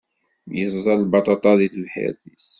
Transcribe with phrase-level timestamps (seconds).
[0.57, 2.45] Yeẓẓa lbaṭaṭa deg tebḥirt-is.